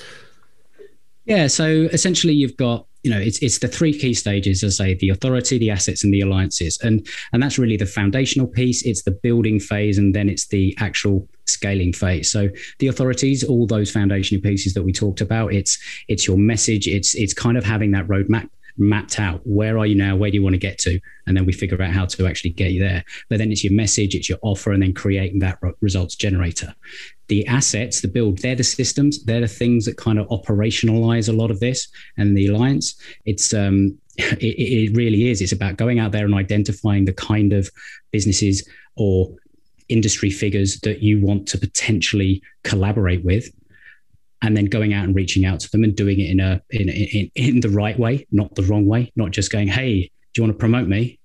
[1.25, 1.47] Yeah.
[1.47, 4.93] So essentially, you've got you know it's it's the three key stages as I say
[4.95, 6.77] the authority the assets and the alliances.
[6.81, 8.83] And and that's really the foundational piece.
[8.83, 12.31] It's the building phase and then it's the actual scaling phase.
[12.31, 16.87] So the authorities all those foundational pieces that we talked about it's it's your message.
[16.87, 19.41] It's it's kind of having that roadmap mapped out.
[19.43, 20.15] Where are you now?
[20.15, 20.99] Where do you want to get to?
[21.27, 23.03] And then we figure out how to actually get you there.
[23.29, 26.73] But then it's your message, it's your offer, and then creating that results generator.
[27.27, 31.33] The assets, the build, they're the systems, they're the things that kind of operationalize a
[31.33, 31.87] lot of this.
[32.17, 35.41] And the alliance, it's um, it, it really is.
[35.41, 37.69] It's about going out there and identifying the kind of
[38.11, 39.29] businesses or
[39.89, 43.49] industry figures that you want to potentially collaborate with
[44.41, 46.89] and then going out and reaching out to them and doing it in a in
[46.89, 50.43] in, in the right way, not the wrong way, not just going, "Hey, do you
[50.43, 51.19] want to promote me?"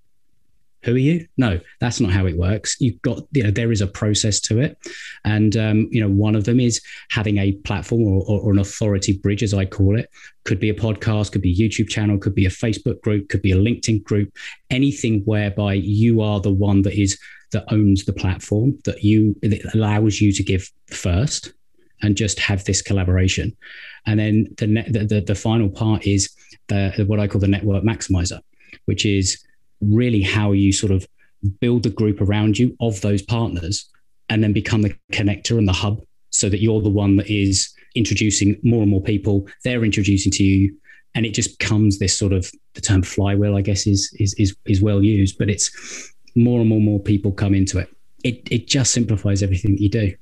[0.84, 1.26] Who are you?
[1.38, 2.76] No, that's not how it works.
[2.78, 4.76] You've got, you know, there is a process to it,
[5.24, 8.58] and um, you know, one of them is having a platform or, or, or an
[8.58, 10.10] authority bridge, as I call it.
[10.44, 13.40] Could be a podcast, could be a YouTube channel, could be a Facebook group, could
[13.40, 14.30] be a LinkedIn group,
[14.68, 17.18] anything whereby you are the one that is
[17.52, 21.54] that owns the platform that you that allows you to give first
[22.02, 23.56] and just have this collaboration.
[24.06, 26.30] And then the, the, the, the final part is
[26.68, 28.40] the, what I call the network maximizer,
[28.86, 29.42] which is
[29.80, 31.06] really how you sort of
[31.60, 33.88] build the group around you of those partners
[34.28, 37.72] and then become the connector and the hub so that you're the one that is
[37.94, 39.46] introducing more and more people.
[39.62, 40.76] They're introducing to you.
[41.14, 44.56] And it just becomes this sort of the term flywheel i guess is is is,
[44.64, 47.88] is well used but it's more and more and more people come into it.
[48.24, 50.12] It it just simplifies everything that you do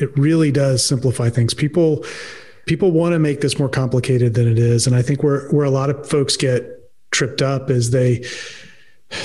[0.00, 2.04] it really does simplify things people
[2.66, 5.64] people want to make this more complicated than it is and i think where where
[5.64, 8.24] a lot of folks get tripped up is they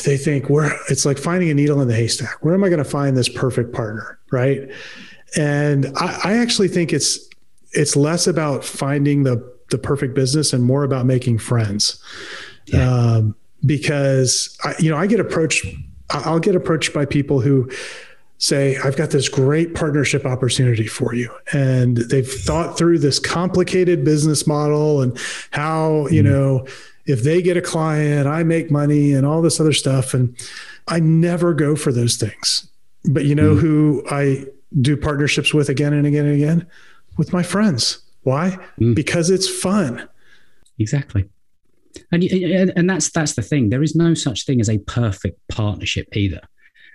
[0.04, 2.84] they think where it's like finding a needle in the haystack where am i going
[2.84, 4.70] to find this perfect partner right
[5.38, 7.20] and I, I actually think it's
[7.72, 9.38] it's less about finding the
[9.70, 12.02] the perfect business and more about making friends.
[12.66, 12.90] Yeah.
[12.90, 15.66] Um, because I, you know, I get approached.
[16.10, 17.70] I'll get approached by people who
[18.40, 24.04] say, "I've got this great partnership opportunity for you," and they've thought through this complicated
[24.04, 25.18] business model and
[25.52, 26.66] how you mm know
[27.06, 30.14] if they get a client, I make money and all this other stuff.
[30.14, 30.36] And
[30.88, 32.70] I never go for those things.
[33.06, 34.46] But you know mm who I
[34.80, 36.68] do partnerships with again and again and again?
[37.18, 38.00] With my friends.
[38.22, 38.58] Why?
[38.80, 38.94] Mm.
[38.94, 40.08] Because it's fun.
[40.78, 41.28] Exactly.
[42.12, 42.24] And,
[42.76, 43.70] and that's that's the thing.
[43.70, 46.42] There is no such thing as a perfect partnership either,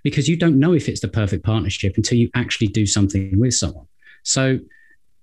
[0.05, 3.55] because you don't know if it's the perfect partnership until you actually do something with
[3.55, 3.87] someone.
[4.23, 4.61] So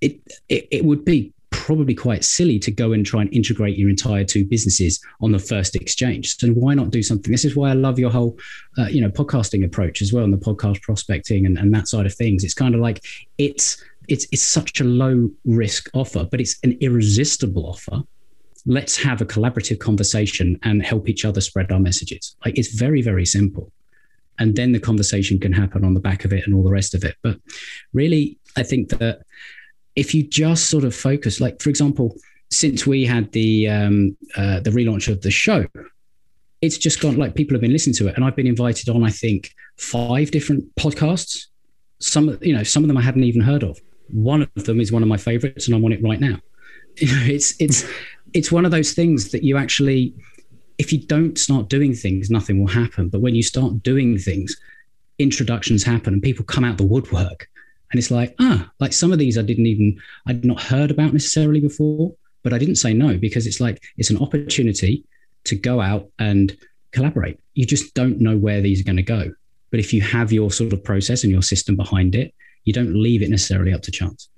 [0.02, 3.90] it, it, it would be probably quite silly to go and try and integrate your
[3.90, 6.38] entire two businesses on the first exchange.
[6.38, 7.32] So why not do something?
[7.32, 8.38] This is why I love your whole,
[8.78, 12.06] uh, you know, podcasting approach as well, and the podcast prospecting and, and that side
[12.06, 12.44] of things.
[12.44, 13.04] It's kind of like
[13.38, 18.02] it's it's it's such a low risk offer, but it's an irresistible offer.
[18.66, 22.36] Let's have a collaborative conversation and help each other spread our messages.
[22.44, 23.72] Like it's very very simple,
[24.42, 26.96] and then the conversation can happen on the back of it and all the rest
[26.96, 27.16] of it.
[27.22, 27.38] But
[27.94, 29.22] really, I think that
[29.96, 32.16] if you just sort of focus, like for example,
[32.50, 35.68] since we had the um, uh, the relaunch of the show,
[36.62, 39.04] it's just gone like people have been listening to it, and I've been invited on
[39.04, 41.46] I think five different podcasts.
[42.00, 43.80] Some you know some of them I hadn't even heard of.
[44.10, 46.38] One of them is one of my favorites, and I'm on it right now.
[46.98, 47.86] You know, it's it's
[48.34, 50.14] it's one of those things that you actually,
[50.82, 53.08] if you don't start doing things, nothing will happen.
[53.10, 54.60] But when you start doing things,
[55.20, 57.48] introductions happen, and people come out the woodwork
[57.92, 61.14] and it's like, ah, like some of these I didn't even, I'd not heard about
[61.14, 62.14] necessarily before,
[62.44, 65.04] but I didn't say no because it's like, it's an opportunity
[65.44, 66.58] to go out and
[66.94, 67.40] collaborate.
[67.54, 69.32] You just don't know where these are going to go.
[69.70, 72.96] But if you have your sort of process and your system behind it, you don't
[72.96, 74.30] leave it necessarily up to chance.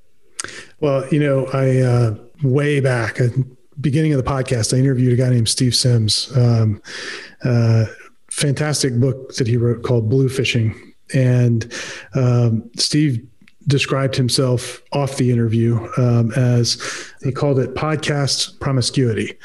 [0.79, 3.31] Well, you know, I, uh, way back at
[3.79, 6.81] beginning of the podcast, I interviewed a guy named Steve Sims, um,
[7.43, 7.85] uh,
[8.29, 10.75] fantastic book that he wrote called Bluefishing.
[11.13, 11.71] And
[12.15, 13.27] um, Steve
[13.67, 19.37] described himself off the interview um, as he called it podcast promiscuity.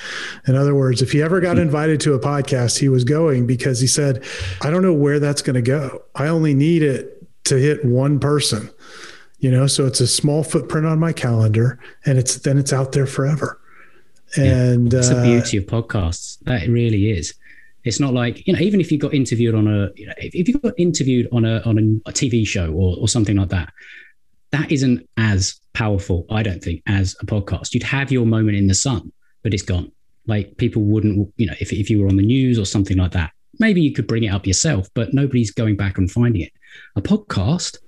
[0.47, 3.81] In other words, if he ever got invited to a podcast, he was going because
[3.81, 4.25] he said,
[4.63, 6.03] I don't know where that's going to go.
[6.15, 8.71] I only need it to hit one person,
[9.39, 12.93] you know, so it's a small footprint on my calendar and it's then it's out
[12.93, 13.61] there forever.
[14.37, 16.39] And yeah, it's uh, the beauty of podcasts.
[16.41, 17.35] That really is.
[17.85, 20.49] It's not like you know, even if you got interviewed on a, you know, if
[20.49, 23.73] you got interviewed on a on a, a TV show or, or something like that,
[24.51, 27.75] that isn't as powerful, I don't think, as a podcast.
[27.75, 29.13] You'd have your moment in the sun,
[29.43, 29.93] but it's gone.
[30.27, 33.13] Like people wouldn't, you know, if, if you were on the news or something like
[33.13, 36.53] that, maybe you could bring it up yourself, but nobody's going back and finding it.
[36.97, 37.79] A podcast,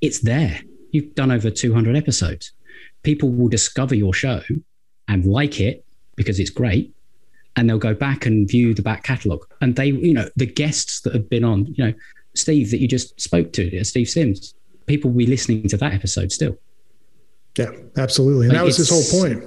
[0.00, 0.60] it's there.
[0.90, 2.52] You've done over 200 episodes.
[3.02, 4.40] People will discover your show
[5.08, 5.84] and like it
[6.16, 6.92] because it's great.
[7.56, 9.46] And they'll go back and view the back catalogue.
[9.60, 11.94] And they, you know, the guests that have been on, you know,
[12.34, 14.54] Steve that you just spoke to, Steve Sims,
[14.86, 16.58] people will be listening to that episode still.
[17.56, 18.46] Yeah, absolutely.
[18.46, 19.42] And like that was his whole point.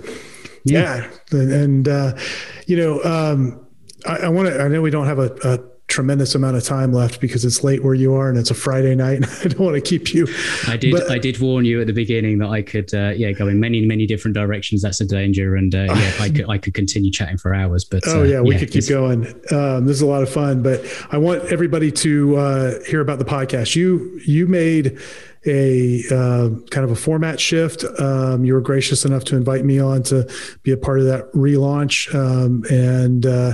[0.65, 1.10] Yeah.
[1.32, 1.39] yeah.
[1.39, 2.17] And, uh,
[2.65, 3.65] you know, um,
[4.08, 6.93] I, I want to, I know we don't have a, a, tremendous amount of time
[6.93, 9.17] left because it's late where you are and it's a Friday night.
[9.17, 10.28] And I don't want to keep you.
[10.67, 10.93] I did.
[10.93, 13.60] But, I did warn you at the beginning that I could, uh, yeah, go in
[13.60, 14.82] many, many different directions.
[14.82, 17.84] That's a danger, and uh, yeah, I could, I could continue chatting for hours.
[17.84, 19.25] But oh yeah, we yeah, could keep going.
[19.52, 20.62] Um, this is a lot of fun.
[20.62, 23.75] But I want everybody to uh, hear about the podcast.
[23.75, 25.00] You, you made
[25.46, 27.85] a uh, kind of a format shift.
[28.00, 30.29] Um, you were gracious enough to invite me on to
[30.63, 33.54] be a part of that relaunch, um, and uh,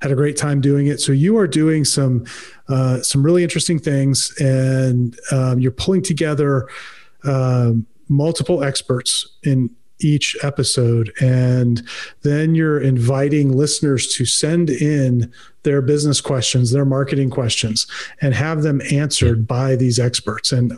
[0.00, 1.00] had a great time doing it.
[1.00, 2.24] So you are doing some
[2.68, 6.68] uh, some really interesting things, and um, you're pulling together
[7.24, 9.70] um, multiple experts in
[10.00, 11.12] each episode.
[11.20, 11.82] And
[12.22, 15.32] then you're inviting listeners to send in
[15.62, 17.86] their business questions, their marketing questions,
[18.20, 20.52] and have them answered by these experts.
[20.52, 20.72] And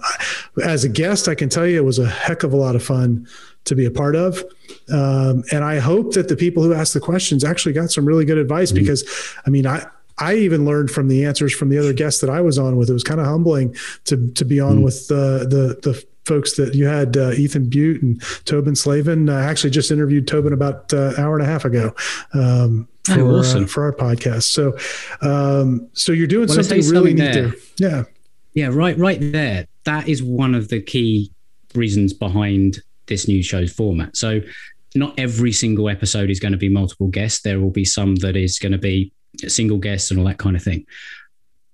[0.64, 2.82] as a guest, I can tell you it was a heck of a lot of
[2.82, 3.26] fun
[3.64, 4.42] to be a part of.
[4.90, 8.24] Um, and I hope that the people who asked the questions actually got some really
[8.24, 8.80] good advice mm-hmm.
[8.80, 9.04] because,
[9.46, 9.84] I mean, I,
[10.18, 12.90] I even learned from the answers from the other guests that I was on with.
[12.90, 14.82] It was kind of humbling to to be on mm-hmm.
[14.82, 19.28] with the the the folks that you had uh, Ethan Beute and Tobin Slavin.
[19.28, 21.94] I actually just interviewed Tobin about an uh, hour and a half ago.
[22.34, 23.64] Um, for, oh, awesome.
[23.64, 24.44] uh, for our podcast.
[24.44, 24.76] So,
[25.22, 27.54] um, so you're doing well, something really neat there.
[27.78, 28.04] Yeah.
[28.52, 28.68] Yeah.
[28.70, 28.98] Right.
[28.98, 29.66] Right there.
[29.84, 31.32] That is one of the key
[31.74, 34.16] reasons behind this new show's format.
[34.16, 34.42] So
[34.94, 37.40] not every single episode is going to be multiple guests.
[37.40, 39.12] There will be some that is going to be
[39.46, 40.84] single guests and all that kind of thing.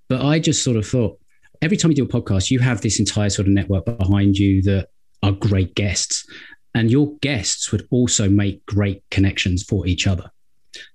[0.07, 1.19] But I just sort of thought
[1.61, 4.61] every time you do a podcast, you have this entire sort of network behind you
[4.63, 4.89] that
[5.23, 6.25] are great guests.
[6.73, 10.29] And your guests would also make great connections for each other.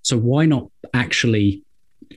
[0.03, 1.65] So why not actually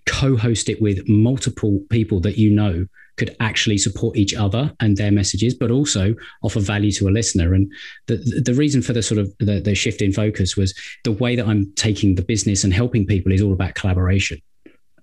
[0.06, 2.86] co-host it with multiple people that you know
[3.18, 7.54] could actually support each other and their messages, but also offer value to a listener.
[7.54, 7.72] And
[8.08, 10.74] the the reason for the sort of the, the shift in focus was
[11.04, 14.42] the way that I'm taking the business and helping people is all about collaboration.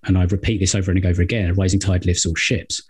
[0.04, 2.82] And I repeat this over and over again: rising tide lifts all ships.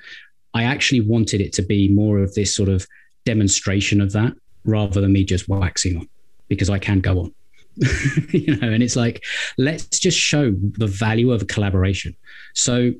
[0.54, 2.86] I actually wanted it to be more of this sort of
[3.24, 4.32] demonstration of that
[4.64, 6.08] rather than me just waxing on
[6.48, 7.34] because I can go on.
[8.30, 9.24] you know, and it's like,
[9.56, 12.14] let's just show the value of a collaboration.
[12.54, 12.92] So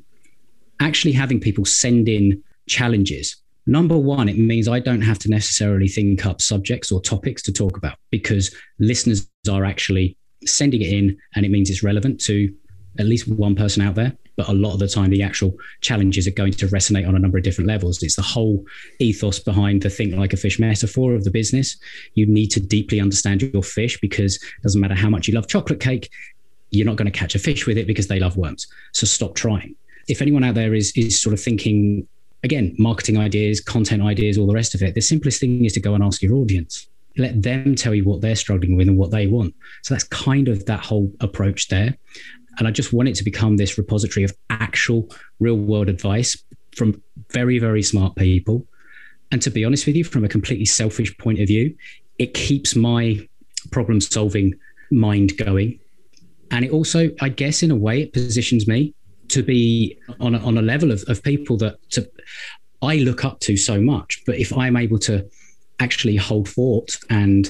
[0.81, 3.37] actually having people send in challenges.
[3.67, 7.53] Number one, it means I don't have to necessarily think up subjects or topics to
[7.53, 12.53] talk about because listeners are actually sending it in and it means it's relevant to
[12.99, 14.17] at least one person out there.
[14.41, 17.19] But a lot of the time, the actual challenges are going to resonate on a
[17.19, 18.03] number of different levels.
[18.03, 18.65] It's the whole
[18.99, 21.77] ethos behind the think like a fish metaphor of the business.
[22.15, 25.47] You need to deeply understand your fish because it doesn't matter how much you love
[25.47, 26.11] chocolate cake,
[26.71, 28.67] you're not going to catch a fish with it because they love worms.
[28.93, 29.75] So stop trying
[30.09, 32.07] if anyone out there is is sort of thinking
[32.43, 35.81] again, marketing ideas, content ideas, all the rest of it, the simplest thing is to
[35.81, 36.89] go and ask your audience.
[37.19, 39.55] Let them tell you what they're struggling with and what they want.
[39.83, 41.99] So that's kind of that whole approach there.
[42.61, 45.09] And I just want it to become this repository of actual
[45.41, 46.41] real world advice
[46.77, 48.67] from very, very smart people.
[49.33, 51.75] And to be honest with you, from a completely selfish point of view,
[52.19, 53.27] it keeps my
[53.71, 54.55] problem solving
[54.91, 55.81] mind going.
[56.51, 58.95] And it also, I guess, in a way, it positions me
[59.29, 62.11] to be on a, on a level of, of people that to,
[62.83, 64.23] I look up to so much.
[64.27, 65.27] But if I'm able to
[65.79, 67.49] actually hold fort and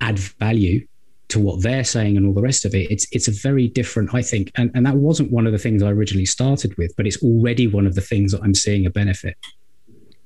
[0.00, 0.86] add value
[1.28, 4.14] to what they're saying and all the rest of it, it's it's a very different,
[4.14, 4.52] I think.
[4.56, 7.66] And, and that wasn't one of the things I originally started with, but it's already
[7.66, 9.36] one of the things that I'm seeing a benefit.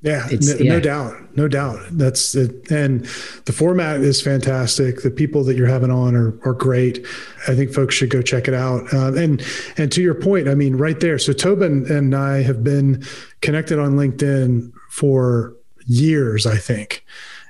[0.02, 1.78] Yeah, no, yeah, no, doubt, no doubt.
[1.90, 2.70] That's it.
[2.70, 3.04] And
[3.44, 5.02] the format is fantastic.
[5.02, 7.06] The people that you're having on are are great.
[7.48, 8.92] I think folks should go check it out.
[8.94, 9.44] Uh, and
[9.76, 11.18] and to your point, I mean, right there.
[11.18, 13.04] So Tobin and I have been
[13.42, 15.54] connected on LinkedIn for
[15.86, 17.04] years, I think.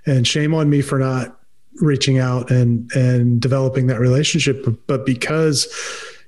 [0.05, 1.40] And shame on me for not
[1.81, 4.67] reaching out and and developing that relationship.
[4.87, 5.67] But because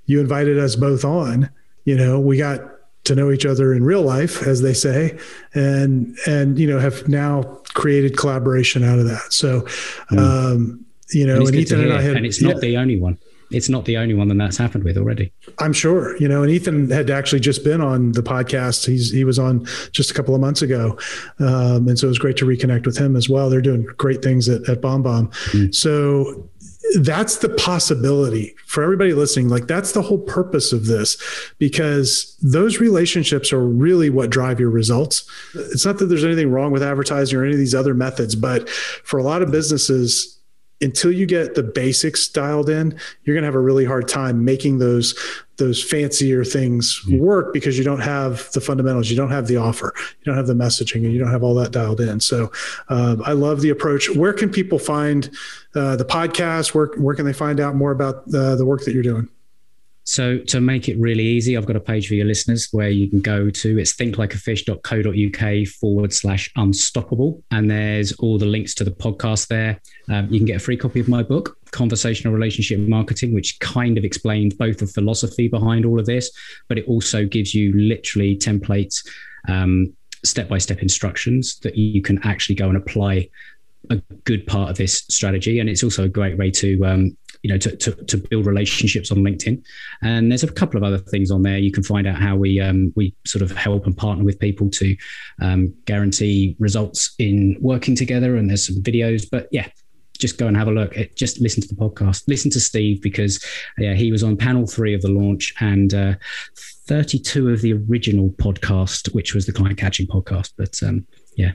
[0.06, 1.50] you invited us both on,
[1.84, 2.60] you know, we got
[3.04, 5.18] to know each other in real life, as they say,
[5.54, 7.42] and and you know have now
[7.74, 9.32] created collaboration out of that.
[9.32, 9.62] So,
[10.10, 10.18] mm.
[10.18, 13.00] um, you know, and, and Ethan and I had, and it's not yeah, the only
[13.00, 13.18] one.
[13.54, 15.32] It's not the only one that that's happened with already.
[15.58, 18.86] I'm sure, you know, and Ethan had actually just been on the podcast.
[18.86, 20.98] He's he was on just a couple of months ago,
[21.38, 23.50] um, and so it was great to reconnect with him as well.
[23.50, 25.32] They're doing great things at, at BombBomb.
[25.52, 25.74] Mm.
[25.74, 26.48] So
[27.00, 29.48] that's the possibility for everybody listening.
[29.48, 31.16] Like that's the whole purpose of this,
[31.58, 35.24] because those relationships are really what drive your results.
[35.54, 38.68] It's not that there's anything wrong with advertising or any of these other methods, but
[38.68, 40.38] for a lot of businesses,
[40.82, 44.44] until you get the basics dialed in, you're going to have a really hard time
[44.44, 45.14] making those
[45.56, 47.18] those fancier things mm-hmm.
[47.18, 50.46] work because you don't have the fundamentals, you don't have the offer, you don't have
[50.46, 52.18] the messaging, and you don't have all that dialed in.
[52.20, 52.50] So,
[52.88, 54.10] um, I love the approach.
[54.10, 55.30] Where can people find
[55.74, 56.74] uh, the podcast?
[56.74, 59.28] Where where can they find out more about uh, the work that you're doing?
[60.04, 63.08] So to make it really easy, I've got a page for your listeners where you
[63.08, 63.78] can go to.
[63.78, 67.42] It's thinklikeafish.co.uk forward slash unstoppable.
[67.50, 69.80] And there's all the links to the podcast there.
[70.08, 73.96] Um, you can get a free copy of my book, Conversational Relationship Marketing, which kind
[73.96, 76.30] of explains both the philosophy behind all of this,
[76.68, 79.06] but it also gives you literally templates,
[80.24, 83.28] step by step instructions that you can actually go and apply
[83.90, 87.50] a good part of this strategy and it's also a great way to um, you
[87.50, 89.62] know to, to, to, build relationships on linkedin
[90.02, 92.60] and there's a couple of other things on there you can find out how we
[92.60, 94.96] um, we sort of help and partner with people to
[95.40, 99.68] um, guarantee results in working together and there's some videos but yeah
[100.22, 100.96] just go and have a look.
[100.96, 102.28] It, just listen to the podcast.
[102.28, 103.44] Listen to Steve because
[103.76, 106.14] yeah, he was on panel three of the launch and uh,
[106.86, 110.52] 32 of the original podcast, which was the client catching podcast.
[110.56, 111.04] But um,
[111.36, 111.52] yeah,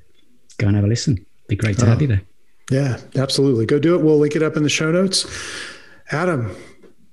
[0.57, 1.25] go and have a listen.
[1.47, 2.21] Be great to oh, have you there.
[2.69, 3.65] Yeah, absolutely.
[3.65, 4.03] Go do it.
[4.03, 5.25] We'll link it up in the show notes.
[6.11, 6.55] Adam,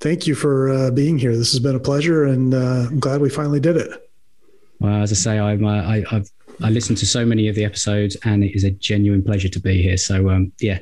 [0.00, 1.36] thank you for uh, being here.
[1.36, 4.10] This has been a pleasure, and uh, I'm glad we finally did it.
[4.78, 6.30] Well, as I say, I'm, uh, I, I've
[6.62, 9.60] I listened to so many of the episodes, and it is a genuine pleasure to
[9.60, 9.96] be here.
[9.96, 10.80] So, um, yeah,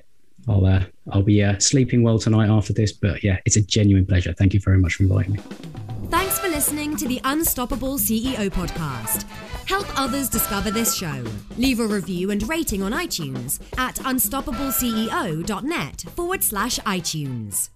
[0.49, 2.93] I'll uh, I'll be uh, sleeping well tonight after this.
[2.93, 4.33] But yeah, it's a genuine pleasure.
[4.33, 5.41] Thank you very much for inviting me.
[6.11, 9.25] Thanks for listening to the Unstoppable CEO podcast.
[9.67, 11.25] Help others discover this show.
[11.57, 17.71] Leave a review and rating on iTunes at unstoppableceo.net forward slash iTunes.